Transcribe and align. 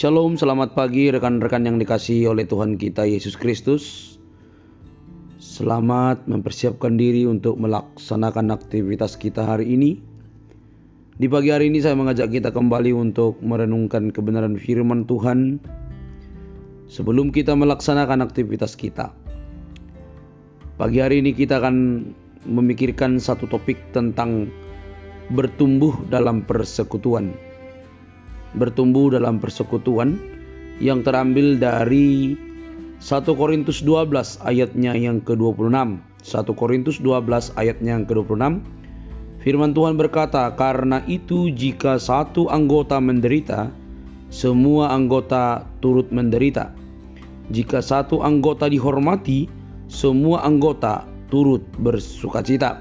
Shalom, 0.00 0.40
selamat 0.40 0.72
pagi 0.72 1.12
rekan-rekan 1.12 1.68
yang 1.68 1.76
dikasihi 1.76 2.24
oleh 2.24 2.48
Tuhan 2.48 2.80
kita 2.80 3.04
Yesus 3.04 3.36
Kristus. 3.36 4.16
Selamat 5.36 6.24
mempersiapkan 6.24 6.96
diri 6.96 7.28
untuk 7.28 7.60
melaksanakan 7.60 8.48
aktivitas 8.48 9.20
kita 9.20 9.44
hari 9.44 9.76
ini. 9.76 10.00
Di 11.20 11.28
pagi 11.28 11.52
hari 11.52 11.68
ini 11.68 11.84
saya 11.84 12.00
mengajak 12.00 12.32
kita 12.32 12.48
kembali 12.48 12.96
untuk 12.96 13.44
merenungkan 13.44 14.08
kebenaran 14.08 14.56
firman 14.56 15.04
Tuhan 15.04 15.60
sebelum 16.88 17.28
kita 17.28 17.52
melaksanakan 17.52 18.24
aktivitas 18.24 18.80
kita. 18.80 19.12
Pagi 20.80 20.96
hari 21.04 21.20
ini 21.20 21.36
kita 21.36 21.60
akan 21.60 21.76
memikirkan 22.48 23.20
satu 23.20 23.44
topik 23.44 23.76
tentang 23.92 24.48
bertumbuh 25.28 25.92
dalam 26.08 26.40
persekutuan. 26.48 27.49
Bertumbuh 28.56 29.14
dalam 29.14 29.38
persekutuan 29.38 30.18
yang 30.82 31.04
terambil 31.06 31.60
dari 31.60 32.34
1 32.98 33.24
Korintus 33.32 33.80
12 33.84 34.40
ayatnya 34.42 34.92
yang 34.96 35.22
ke-26. 35.22 36.00
1 36.20 36.60
Korintus 36.60 37.00
12 37.00 37.56
ayatnya 37.56 38.00
yang 38.00 38.04
ke-26. 38.04 38.60
Firman 39.40 39.72
Tuhan 39.72 39.96
berkata, 39.96 40.52
"Karena 40.52 41.00
itu 41.08 41.48
jika 41.48 41.96
satu 41.96 42.52
anggota 42.52 43.00
menderita, 43.00 43.72
semua 44.30 44.94
anggota 44.94 45.66
turut 45.82 46.12
menderita. 46.14 46.70
Jika 47.50 47.82
satu 47.82 48.22
anggota 48.22 48.70
dihormati, 48.70 49.50
semua 49.90 50.46
anggota 50.46 51.02
turut 51.34 51.66
bersukacita. 51.82 52.78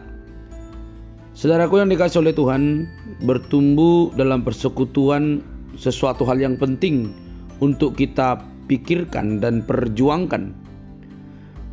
Saudaraku 1.34 1.82
yang 1.82 1.90
dikasih 1.90 2.22
oleh 2.22 2.38
Tuhan, 2.38 2.86
bertumbuh 3.26 4.14
dalam 4.14 4.46
persekutuan 4.46 5.42
sesuatu 5.76 6.26
hal 6.26 6.42
yang 6.42 6.56
penting 6.56 7.14
untuk 7.60 8.00
kita 8.00 8.42
pikirkan 8.70 9.42
dan 9.44 9.66
perjuangkan. 9.66 10.54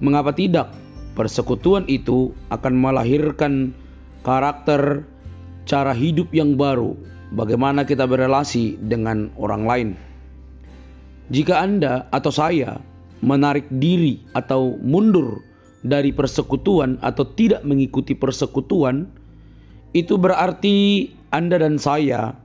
Mengapa 0.03 0.33
tidak? 0.33 0.73
Persekutuan 1.17 1.89
itu 1.89 2.37
akan 2.53 2.75
melahirkan 2.77 3.73
karakter 4.21 5.05
cara 5.65 5.97
hidup 5.97 6.29
yang 6.37 6.61
baru, 6.61 6.93
bagaimana 7.33 7.89
kita 7.89 8.05
berelasi 8.05 8.77
dengan 8.85 9.33
orang 9.41 9.65
lain. 9.65 9.89
Jika 11.33 11.59
Anda 11.59 12.07
atau 12.13 12.31
saya 12.31 12.79
menarik 13.25 13.67
diri 13.81 14.23
atau 14.37 14.77
mundur 14.79 15.43
dari 15.83 16.13
persekutuan 16.13 17.01
atau 17.03 17.27
tidak 17.35 17.65
mengikuti 17.67 18.15
persekutuan, 18.15 19.09
itu 19.97 20.15
berarti 20.21 21.09
Anda 21.33 21.59
dan 21.59 21.81
saya 21.81 22.37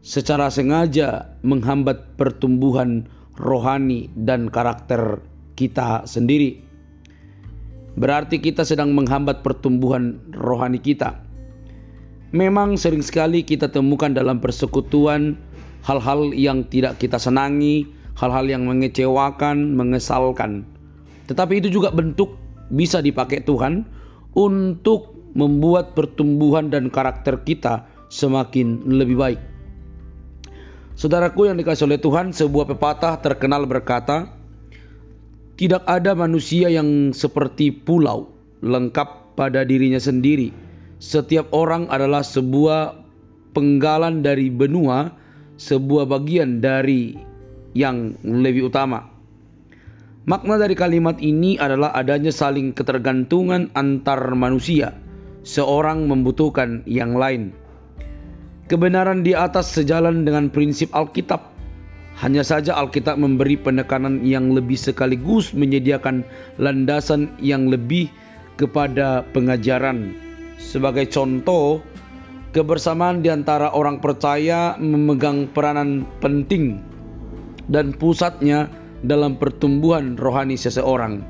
secara 0.00 0.48
sengaja 0.48 1.36
menghambat 1.44 2.16
pertumbuhan 2.16 3.08
rohani 3.36 4.08
dan 4.16 4.48
karakter 4.48 5.20
kita 5.56 6.08
sendiri. 6.08 6.60
Berarti 7.96 8.40
kita 8.40 8.64
sedang 8.64 8.96
menghambat 8.96 9.44
pertumbuhan 9.44 10.20
rohani 10.32 10.80
kita. 10.80 11.20
Memang 12.30 12.78
sering 12.78 13.02
sekali 13.02 13.42
kita 13.42 13.68
temukan 13.68 14.14
dalam 14.14 14.38
persekutuan 14.38 15.34
hal-hal 15.82 16.30
yang 16.30 16.62
tidak 16.70 17.02
kita 17.02 17.18
senangi, 17.18 17.90
hal-hal 18.14 18.46
yang 18.46 18.64
mengecewakan, 18.70 19.74
mengesalkan. 19.74 20.62
Tetapi 21.26 21.58
itu 21.58 21.68
juga 21.74 21.90
bentuk 21.90 22.38
bisa 22.70 23.02
dipakai 23.02 23.42
Tuhan 23.42 23.82
untuk 24.38 25.18
membuat 25.34 25.98
pertumbuhan 25.98 26.70
dan 26.70 26.90
karakter 26.90 27.42
kita 27.42 27.90
semakin 28.10 28.86
lebih 28.86 29.18
baik. 29.18 29.49
Saudaraku 31.00 31.48
yang 31.48 31.56
dikasih 31.56 31.88
oleh 31.88 31.96
Tuhan, 31.96 32.36
sebuah 32.36 32.76
pepatah 32.76 33.16
terkenal 33.24 33.64
berkata, 33.64 34.36
"Tidak 35.56 35.88
ada 35.88 36.12
manusia 36.12 36.68
yang 36.68 37.16
seperti 37.16 37.72
pulau, 37.72 38.28
lengkap 38.60 39.32
pada 39.32 39.64
dirinya 39.64 39.96
sendiri. 39.96 40.52
Setiap 41.00 41.56
orang 41.56 41.88
adalah 41.88 42.20
sebuah 42.20 43.00
penggalan 43.56 44.20
dari 44.20 44.52
benua, 44.52 45.16
sebuah 45.56 46.04
bagian 46.04 46.60
dari 46.60 47.16
yang 47.72 48.20
lebih 48.20 48.68
utama. 48.68 49.08
Makna 50.28 50.60
dari 50.60 50.76
kalimat 50.76 51.16
ini 51.24 51.56
adalah 51.56 51.96
adanya 51.96 52.28
saling 52.28 52.76
ketergantungan 52.76 53.72
antar 53.72 54.36
manusia. 54.36 54.92
Seorang 55.48 56.04
membutuhkan 56.04 56.84
yang 56.84 57.16
lain. 57.16 57.56
Kebenaran 58.70 59.26
di 59.26 59.34
atas 59.34 59.74
sejalan 59.74 60.22
dengan 60.22 60.46
prinsip 60.46 60.94
Alkitab. 60.94 61.42
Hanya 62.22 62.46
saja 62.46 62.78
Alkitab 62.78 63.18
memberi 63.18 63.58
penekanan 63.58 64.22
yang 64.22 64.54
lebih 64.54 64.78
sekaligus 64.78 65.50
menyediakan 65.50 66.22
landasan 66.54 67.34
yang 67.42 67.66
lebih 67.66 68.06
kepada 68.54 69.26
pengajaran. 69.34 70.14
Sebagai 70.62 71.10
contoh, 71.10 71.82
kebersamaan 72.54 73.26
di 73.26 73.34
antara 73.34 73.74
orang 73.74 73.98
percaya 73.98 74.78
memegang 74.78 75.50
peranan 75.50 76.06
penting 76.22 76.78
dan 77.66 77.90
pusatnya 77.90 78.70
dalam 79.02 79.34
pertumbuhan 79.34 80.14
rohani 80.14 80.54
seseorang. 80.54 81.26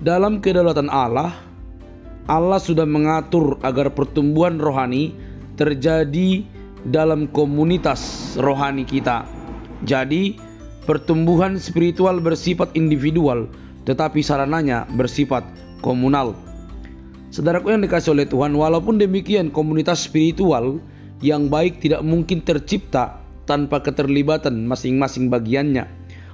Dalam 0.00 0.40
kedaulatan 0.40 0.88
Allah, 0.88 1.36
Allah 2.32 2.60
sudah 2.64 2.88
mengatur 2.88 3.60
agar 3.60 3.92
pertumbuhan 3.92 4.56
rohani 4.56 5.31
terjadi 5.62 6.42
dalam 6.82 7.30
komunitas 7.30 8.34
rohani 8.34 8.82
kita. 8.82 9.22
Jadi, 9.86 10.34
pertumbuhan 10.82 11.54
spiritual 11.62 12.18
bersifat 12.18 12.74
individual, 12.74 13.46
tetapi 13.86 14.18
sarananya 14.18 14.90
bersifat 14.98 15.46
komunal. 15.78 16.34
Saudaraku 17.30 17.70
yang 17.70 17.86
dikasih 17.86 18.18
oleh 18.18 18.26
Tuhan, 18.26 18.58
walaupun 18.58 18.98
demikian 18.98 19.54
komunitas 19.54 20.10
spiritual 20.10 20.82
yang 21.22 21.46
baik 21.46 21.78
tidak 21.78 22.02
mungkin 22.02 22.42
tercipta 22.42 23.22
tanpa 23.46 23.78
keterlibatan 23.86 24.66
masing-masing 24.66 25.30
bagiannya. 25.30 25.86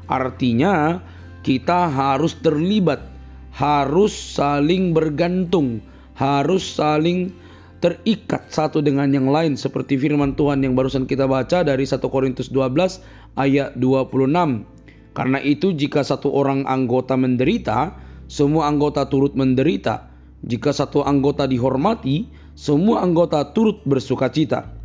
Artinya, 0.08 1.04
kita 1.44 1.92
harus 1.92 2.40
terlibat, 2.40 3.04
harus 3.52 4.16
saling 4.16 4.96
bergantung, 4.96 5.84
harus 6.16 6.64
saling 6.64 7.36
terikat 7.78 8.50
satu 8.50 8.82
dengan 8.82 9.06
yang 9.10 9.30
lain 9.30 9.54
seperti 9.54 9.94
firman 9.98 10.34
Tuhan 10.34 10.62
yang 10.66 10.74
barusan 10.74 11.06
kita 11.06 11.30
baca 11.30 11.62
dari 11.62 11.86
1 11.86 12.02
Korintus 12.10 12.50
12 12.50 13.38
ayat 13.38 13.78
26. 13.78 15.14
Karena 15.14 15.38
itu 15.42 15.74
jika 15.74 16.06
satu 16.06 16.30
orang 16.30 16.66
anggota 16.66 17.18
menderita, 17.18 17.98
semua 18.30 18.70
anggota 18.70 19.06
turut 19.10 19.34
menderita. 19.34 20.10
Jika 20.46 20.70
satu 20.70 21.02
anggota 21.02 21.50
dihormati, 21.50 22.30
semua 22.54 23.02
anggota 23.02 23.42
turut 23.50 23.82
bersukacita. 23.82 24.78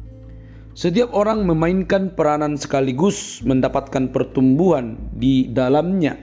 Setiap 0.74 1.14
orang 1.14 1.46
memainkan 1.46 2.18
peranan 2.18 2.58
sekaligus 2.58 3.46
mendapatkan 3.46 4.10
pertumbuhan 4.10 4.98
di 5.14 5.46
dalamnya. 5.46 6.18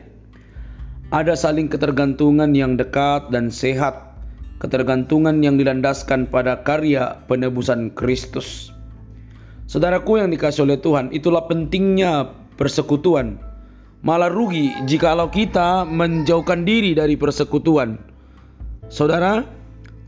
Ada 1.14 1.38
saling 1.38 1.70
ketergantungan 1.70 2.50
yang 2.54 2.75
dekat 2.75 3.31
dan 3.31 3.54
sehat, 3.54 4.09
ketergantungan 4.60 5.41
yang 5.41 5.56
dilandaskan 5.56 6.28
pada 6.28 6.60
karya 6.62 7.25
penebusan 7.26 7.97
Kristus. 7.97 8.71
Saudaraku 9.66 10.21
yang 10.21 10.28
dikasih 10.31 10.69
oleh 10.69 10.78
Tuhan, 10.78 11.10
itulah 11.10 11.48
pentingnya 11.48 12.31
persekutuan. 12.60 13.41
Malah 14.04 14.28
rugi 14.28 14.70
jikalau 14.84 15.32
kita 15.32 15.88
menjauhkan 15.88 16.62
diri 16.69 16.93
dari 16.93 17.16
persekutuan. 17.16 17.97
Saudara, 18.93 19.43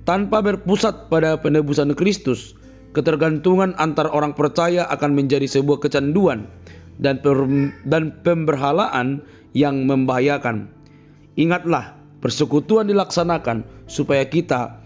tanpa 0.05 0.45
berpusat 0.45 1.09
pada 1.09 1.39
penebusan 1.41 1.95
Kristus, 1.97 2.57
Ketergantungan 2.93 3.73
antar 3.81 4.13
orang 4.13 4.37
percaya 4.37 4.85
akan 4.85 5.17
menjadi 5.17 5.49
sebuah 5.49 5.81
kecanduan 5.81 6.45
dan 7.01 7.25
dan 7.89 8.13
pemberhalaan 8.21 9.25
yang 9.57 9.89
membahayakan. 9.89 10.69
Ingatlah, 11.41 11.97
persekutuan 12.23 12.87
dilaksanakan 12.87 13.91
supaya 13.91 14.23
kita 14.25 14.81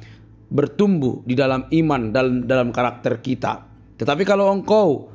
bertumbuh 0.48 1.20
di 1.28 1.36
dalam 1.36 1.68
iman 1.68 2.10
dalam 2.10 2.48
dalam 2.48 2.72
karakter 2.72 3.20
kita. 3.20 3.68
Tetapi 4.00 4.24
kalau 4.24 4.48
engkau 4.48 5.12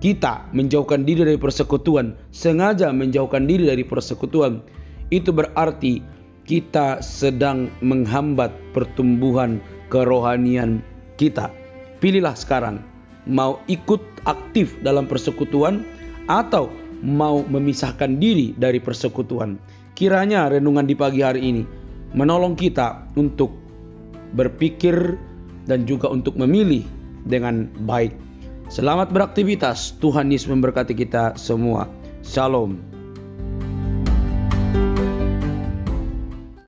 kita 0.00 0.48
menjauhkan 0.56 1.04
diri 1.04 1.28
dari 1.28 1.36
persekutuan, 1.36 2.16
sengaja 2.32 2.88
menjauhkan 2.88 3.44
diri 3.44 3.68
dari 3.68 3.84
persekutuan, 3.84 4.64
itu 5.12 5.28
berarti 5.28 6.00
kita 6.48 7.04
sedang 7.04 7.68
menghambat 7.84 8.50
pertumbuhan 8.72 9.60
kerohanian 9.92 10.80
kita. 11.20 11.52
Pilihlah 12.00 12.32
sekarang 12.32 12.80
mau 13.28 13.60
ikut 13.68 14.00
aktif 14.24 14.80
dalam 14.80 15.04
persekutuan 15.04 15.84
atau 16.24 16.72
mau 17.04 17.44
memisahkan 17.44 18.16
diri 18.16 18.56
dari 18.56 18.80
persekutuan. 18.80 19.60
Kiranya 20.00 20.48
renungan 20.48 20.88
di 20.88 20.96
pagi 20.96 21.20
hari 21.20 21.52
ini 21.52 21.60
menolong 22.16 22.56
kita 22.56 23.12
untuk 23.20 23.52
berpikir 24.32 24.96
dan 25.68 25.84
juga 25.84 26.08
untuk 26.08 26.40
memilih 26.40 26.88
dengan 27.28 27.68
baik. 27.84 28.16
Selamat 28.72 29.12
beraktivitas. 29.12 30.00
Tuhan 30.00 30.32
Yesus 30.32 30.48
memberkati 30.48 30.96
kita 30.96 31.36
semua. 31.36 31.84
Shalom. 32.24 32.99